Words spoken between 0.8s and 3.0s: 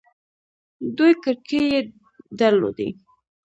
دوې کړکۍ يې در لودې.